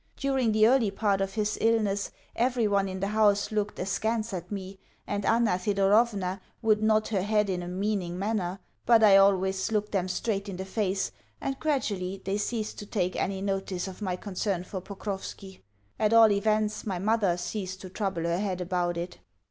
[0.17, 4.79] During the early part of his illness everyone in the house looked askance at me,
[5.05, 9.91] and Anna Thedorovna would nod her head in a meaning manner; but, I always looked
[9.91, 14.15] them straight in the face, and gradually they ceased to take any notice of my
[14.15, 15.61] concern for Pokrovski.
[15.99, 19.19] At all events my mother ceased to trouble her head about it.